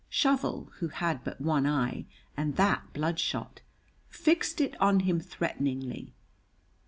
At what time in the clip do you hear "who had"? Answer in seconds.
0.79-1.23